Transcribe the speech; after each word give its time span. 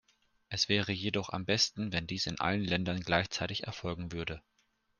Es 0.49 0.67
wäre 0.67 0.91
jedoch 0.91 1.29
am 1.29 1.45
besten, 1.45 1.93
wenn 1.93 2.07
dies 2.07 2.25
in 2.25 2.39
allen 2.39 2.63
Ländern 2.65 3.01
gleichzeitig 3.01 3.65
erfolgen 3.65 4.11
würde. 4.11 4.41